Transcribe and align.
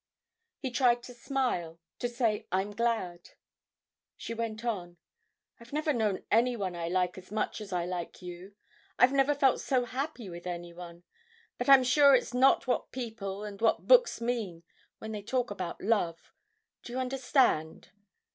He 0.57 0.71
tried 0.71 1.03
to 1.03 1.13
smile, 1.13 1.79
to 1.99 2.09
say 2.09 2.47
"I'm 2.51 2.71
glad." 2.71 3.29
She 4.17 4.33
went 4.33 4.65
on. 4.65 4.97
"I've 5.59 5.73
never 5.73 5.93
known 5.93 6.25
anyone 6.31 6.75
I 6.75 6.87
like 6.87 7.19
as 7.19 7.31
much 7.31 7.61
as 7.61 7.71
I 7.71 7.85
like 7.85 8.19
you. 8.19 8.55
I've 8.97 9.13
never 9.13 9.35
felt 9.35 9.61
so 9.61 9.85
happy 9.85 10.27
with 10.27 10.47
anyone. 10.47 11.03
But 11.59 11.69
I'm 11.69 11.83
sure 11.83 12.15
it's 12.15 12.33
not 12.33 12.65
what 12.65 12.91
people 12.91 13.43
and 13.43 13.61
what 13.61 13.85
books 13.87 14.19
mean 14.19 14.63
when 14.97 15.11
they 15.11 15.21
talk 15.21 15.51
about 15.51 15.79
love. 15.83 16.33
Do 16.81 16.93
you 16.93 16.97
understand? 16.97 17.89